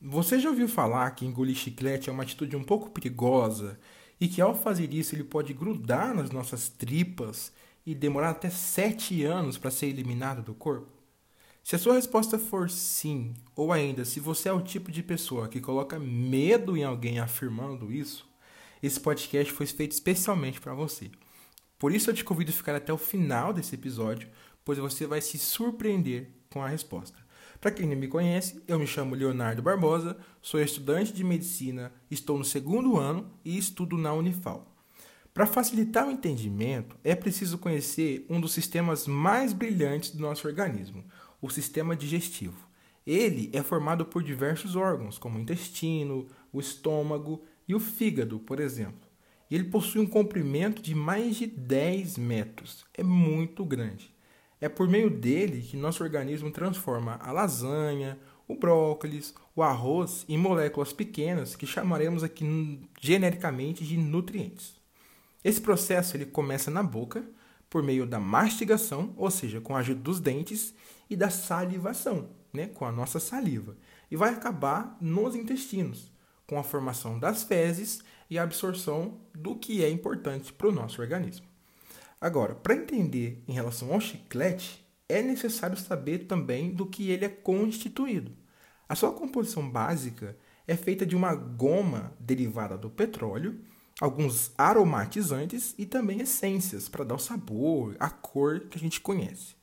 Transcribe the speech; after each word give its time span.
Você 0.00 0.38
já 0.38 0.48
ouviu 0.48 0.68
falar 0.68 1.10
que 1.10 1.26
engolir 1.26 1.56
chiclete 1.56 2.08
é 2.08 2.12
uma 2.12 2.22
atitude 2.22 2.54
um 2.54 2.62
pouco 2.62 2.90
perigosa 2.90 3.78
e 4.20 4.28
que 4.28 4.40
ao 4.40 4.54
fazer 4.54 4.94
isso 4.94 5.14
ele 5.14 5.24
pode 5.24 5.52
grudar 5.52 6.14
nas 6.14 6.30
nossas 6.30 6.68
tripas 6.68 7.52
e 7.84 7.96
demorar 7.96 8.30
até 8.30 8.48
sete 8.48 9.24
anos 9.24 9.58
para 9.58 9.72
ser 9.72 9.86
eliminado 9.86 10.40
do 10.40 10.54
corpo? 10.54 10.86
Se 11.64 11.74
a 11.74 11.78
sua 11.78 11.94
resposta 11.94 12.38
for 12.38 12.70
sim, 12.70 13.34
ou 13.56 13.72
ainda 13.72 14.04
se 14.04 14.20
você 14.20 14.48
é 14.48 14.52
o 14.52 14.62
tipo 14.62 14.92
de 14.92 15.02
pessoa 15.02 15.48
que 15.48 15.60
coloca 15.60 15.98
medo 15.98 16.76
em 16.76 16.84
alguém 16.84 17.18
afirmando 17.18 17.92
isso, 17.92 18.28
esse 18.80 19.00
podcast 19.00 19.52
foi 19.52 19.66
feito 19.66 19.92
especialmente 19.92 20.60
para 20.60 20.74
você. 20.74 21.10
Por 21.76 21.92
isso 21.92 22.08
eu 22.08 22.14
te 22.14 22.24
convido 22.24 22.50
a 22.50 22.54
ficar 22.54 22.76
até 22.76 22.92
o 22.92 22.98
final 22.98 23.52
desse 23.52 23.74
episódio, 23.74 24.28
pois 24.64 24.78
você 24.78 25.06
vai 25.06 25.20
se 25.20 25.38
surpreender 25.38 26.30
com 26.48 26.62
a 26.62 26.68
resposta. 26.68 27.27
Para 27.60 27.72
quem 27.72 27.88
não 27.88 27.96
me 27.96 28.06
conhece, 28.06 28.62
eu 28.68 28.78
me 28.78 28.86
chamo 28.86 29.16
Leonardo 29.16 29.60
Barbosa, 29.60 30.16
sou 30.40 30.60
estudante 30.60 31.12
de 31.12 31.24
medicina, 31.24 31.92
estou 32.08 32.38
no 32.38 32.44
segundo 32.44 32.96
ano 32.96 33.32
e 33.44 33.58
estudo 33.58 33.98
na 33.98 34.12
Unifal. 34.12 34.72
Para 35.34 35.44
facilitar 35.44 36.06
o 36.06 36.10
entendimento, 36.10 36.96
é 37.02 37.16
preciso 37.16 37.58
conhecer 37.58 38.24
um 38.30 38.40
dos 38.40 38.52
sistemas 38.52 39.08
mais 39.08 39.52
brilhantes 39.52 40.10
do 40.10 40.20
nosso 40.20 40.46
organismo, 40.46 41.04
o 41.42 41.50
sistema 41.50 41.96
digestivo. 41.96 42.68
Ele 43.04 43.50
é 43.52 43.60
formado 43.60 44.04
por 44.04 44.22
diversos 44.22 44.76
órgãos, 44.76 45.18
como 45.18 45.36
o 45.36 45.40
intestino, 45.40 46.28
o 46.52 46.60
estômago 46.60 47.44
e 47.66 47.74
o 47.74 47.80
fígado, 47.80 48.38
por 48.38 48.60
exemplo. 48.60 49.08
E 49.50 49.54
ele 49.56 49.64
possui 49.64 50.00
um 50.00 50.06
comprimento 50.06 50.80
de 50.80 50.94
mais 50.94 51.36
de 51.36 51.46
10 51.46 52.18
metros. 52.18 52.84
É 52.94 53.02
muito 53.02 53.64
grande. 53.64 54.14
É 54.60 54.68
por 54.68 54.88
meio 54.88 55.08
dele 55.08 55.62
que 55.62 55.76
nosso 55.76 56.02
organismo 56.02 56.50
transforma 56.50 57.16
a 57.22 57.30
lasanha, 57.30 58.18
o 58.46 58.56
brócolis, 58.56 59.34
o 59.54 59.62
arroz 59.62 60.24
em 60.28 60.38
moléculas 60.38 60.92
pequenas 60.92 61.54
que 61.54 61.66
chamaremos 61.66 62.24
aqui 62.24 62.80
genericamente 63.00 63.84
de 63.84 63.96
nutrientes. 63.96 64.76
Esse 65.44 65.60
processo 65.60 66.16
ele 66.16 66.26
começa 66.26 66.70
na 66.70 66.82
boca 66.82 67.24
por 67.70 67.82
meio 67.82 68.06
da 68.06 68.18
mastigação, 68.18 69.14
ou 69.16 69.30
seja, 69.30 69.60
com 69.60 69.76
a 69.76 69.80
ajuda 69.80 70.00
dos 70.00 70.20
dentes, 70.20 70.74
e 71.08 71.16
da 71.16 71.30
salivação, 71.30 72.30
né, 72.52 72.66
com 72.66 72.84
a 72.84 72.92
nossa 72.92 73.18
saliva, 73.18 73.76
e 74.10 74.16
vai 74.16 74.30
acabar 74.30 74.96
nos 75.00 75.34
intestinos, 75.34 76.12
com 76.46 76.58
a 76.58 76.62
formação 76.62 77.18
das 77.18 77.42
fezes 77.42 78.00
e 78.28 78.38
a 78.38 78.42
absorção 78.42 79.20
do 79.34 79.56
que 79.56 79.82
é 79.84 79.90
importante 79.90 80.52
para 80.52 80.68
o 80.68 80.72
nosso 80.72 81.00
organismo. 81.00 81.46
Agora, 82.20 82.54
para 82.54 82.74
entender 82.74 83.42
em 83.46 83.52
relação 83.52 83.92
ao 83.92 84.00
chiclete, 84.00 84.84
é 85.08 85.22
necessário 85.22 85.76
saber 85.76 86.26
também 86.26 86.70
do 86.70 86.86
que 86.86 87.10
ele 87.10 87.24
é 87.24 87.28
constituído. 87.28 88.32
A 88.88 88.94
sua 88.94 89.12
composição 89.12 89.68
básica 89.68 90.36
é 90.66 90.76
feita 90.76 91.06
de 91.06 91.16
uma 91.16 91.34
goma 91.34 92.12
derivada 92.18 92.76
do 92.76 92.90
petróleo, 92.90 93.60
alguns 94.00 94.52
aromatizantes 94.58 95.74
e 95.78 95.86
também 95.86 96.20
essências 96.20 96.88
para 96.88 97.04
dar 97.04 97.14
o 97.14 97.18
sabor, 97.18 97.96
a 97.98 98.10
cor 98.10 98.60
que 98.60 98.76
a 98.76 98.80
gente 98.80 99.00
conhece. 99.00 99.56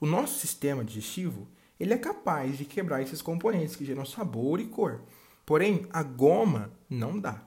O 0.00 0.06
nosso 0.06 0.38
sistema 0.38 0.84
digestivo 0.84 1.48
ele 1.82 1.94
é 1.94 1.98
capaz 1.98 2.56
de 2.56 2.64
quebrar 2.64 3.02
esses 3.02 3.20
componentes 3.20 3.74
que 3.74 3.84
geram 3.84 4.04
sabor 4.04 4.60
e 4.60 4.66
cor. 4.66 5.02
Porém, 5.44 5.86
a 5.90 6.02
goma 6.02 6.72
não 6.88 7.18
dá. 7.18 7.42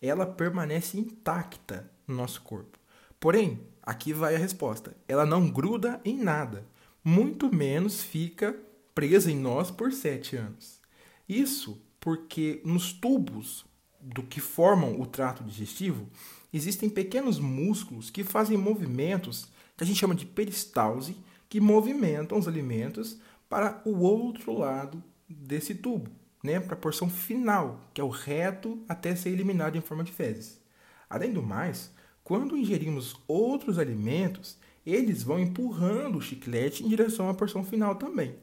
Ela 0.00 0.24
permanece 0.24 0.96
intacta 0.96 1.90
no 2.06 2.14
nosso 2.14 2.40
corpo. 2.42 2.78
Porém, 3.24 3.58
aqui 3.82 4.12
vai 4.12 4.34
a 4.34 4.38
resposta. 4.38 4.94
Ela 5.08 5.24
não 5.24 5.48
gruda 5.48 5.98
em 6.04 6.14
nada, 6.14 6.66
muito 7.02 7.50
menos 7.50 8.02
fica 8.02 8.54
presa 8.94 9.32
em 9.32 9.38
nós 9.38 9.70
por 9.70 9.94
sete 9.94 10.36
anos. 10.36 10.78
Isso 11.26 11.82
porque 11.98 12.60
nos 12.66 12.92
tubos 12.92 13.64
do 13.98 14.22
que 14.22 14.42
formam 14.42 15.00
o 15.00 15.06
trato 15.06 15.42
digestivo 15.42 16.06
existem 16.52 16.90
pequenos 16.90 17.38
músculos 17.40 18.10
que 18.10 18.22
fazem 18.22 18.58
movimentos 18.58 19.48
que 19.74 19.84
a 19.84 19.86
gente 19.86 19.98
chama 19.98 20.14
de 20.14 20.26
peristalse, 20.26 21.16
que 21.48 21.60
movimentam 21.60 22.36
os 22.36 22.46
alimentos 22.46 23.18
para 23.48 23.80
o 23.86 24.00
outro 24.00 24.52
lado 24.52 25.02
desse 25.26 25.74
tubo, 25.74 26.10
né, 26.42 26.60
para 26.60 26.74
a 26.74 26.78
porção 26.78 27.08
final, 27.08 27.88
que 27.94 28.02
é 28.02 28.04
o 28.04 28.10
reto 28.10 28.84
até 28.86 29.16
ser 29.16 29.30
eliminado 29.30 29.78
em 29.78 29.80
forma 29.80 30.04
de 30.04 30.12
fezes. 30.12 30.60
Além 31.08 31.32
do 31.32 31.42
mais, 31.42 31.90
quando 32.24 32.56
ingerimos 32.56 33.14
outros 33.28 33.78
alimentos, 33.78 34.56
eles 34.84 35.22
vão 35.22 35.38
empurrando 35.38 36.16
o 36.16 36.22
chiclete 36.22 36.82
em 36.82 36.88
direção 36.88 37.28
à 37.28 37.34
porção 37.34 37.62
final 37.62 37.96
também. 37.96 38.34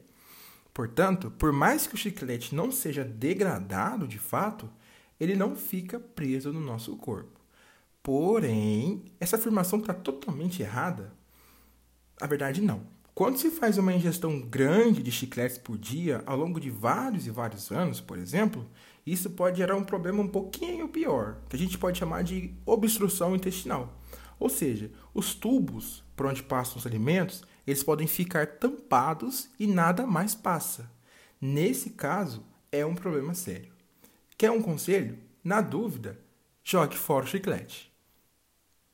Portanto, 0.72 1.30
por 1.32 1.52
mais 1.52 1.86
que 1.86 1.94
o 1.94 1.98
chiclete 1.98 2.54
não 2.54 2.70
seja 2.72 3.04
degradado 3.04 4.08
de 4.08 4.18
fato, 4.18 4.70
ele 5.20 5.36
não 5.36 5.54
fica 5.56 6.00
preso 6.00 6.52
no 6.52 6.60
nosso 6.60 6.96
corpo. 6.96 7.40
Porém, 8.02 9.04
essa 9.20 9.36
afirmação 9.36 9.80
está 9.80 9.92
totalmente 9.92 10.62
errada? 10.62 11.12
A 12.20 12.26
verdade, 12.26 12.62
não. 12.62 12.82
Quando 13.14 13.36
se 13.36 13.50
faz 13.50 13.76
uma 13.76 13.92
ingestão 13.92 14.40
grande 14.40 15.02
de 15.02 15.12
chicletes 15.12 15.58
por 15.58 15.76
dia, 15.76 16.22
ao 16.24 16.36
longo 16.36 16.58
de 16.58 16.70
vários 16.70 17.26
e 17.26 17.30
vários 17.30 17.70
anos, 17.70 18.00
por 18.00 18.16
exemplo, 18.16 18.66
isso 19.06 19.28
pode 19.28 19.58
gerar 19.58 19.76
um 19.76 19.84
problema 19.84 20.22
um 20.22 20.28
pouquinho 20.28 20.88
pior, 20.88 21.36
que 21.48 21.56
a 21.56 21.58
gente 21.58 21.76
pode 21.76 21.98
chamar 21.98 22.24
de 22.24 22.54
obstrução 22.64 23.36
intestinal. 23.36 24.00
Ou 24.40 24.48
seja, 24.48 24.90
os 25.12 25.34
tubos 25.34 26.02
por 26.16 26.24
onde 26.24 26.42
passam 26.42 26.78
os 26.78 26.86
alimentos, 26.86 27.44
eles 27.66 27.82
podem 27.82 28.06
ficar 28.06 28.46
tampados 28.46 29.50
e 29.58 29.66
nada 29.66 30.06
mais 30.06 30.34
passa. 30.34 30.90
Nesse 31.38 31.90
caso, 31.90 32.42
é 32.70 32.86
um 32.86 32.94
problema 32.94 33.34
sério. 33.34 33.72
Quer 34.38 34.50
um 34.50 34.62
conselho? 34.62 35.18
Na 35.44 35.60
dúvida, 35.60 36.18
jogue 36.64 36.96
fora 36.96 37.26
o 37.26 37.28
chiclete. 37.28 37.91